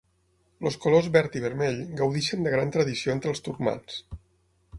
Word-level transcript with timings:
Els 0.69 0.77
colors 0.85 1.09
verd 1.17 1.37
i 1.39 1.43
vermell 1.45 1.77
gaudeixen 1.99 2.49
de 2.49 2.55
gran 2.55 2.73
tradició 2.77 3.15
entre 3.17 3.33
els 3.35 3.45
turcmans. 3.51 4.01